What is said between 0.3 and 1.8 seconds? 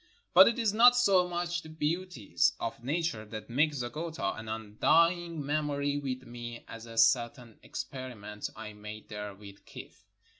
But it is not so much the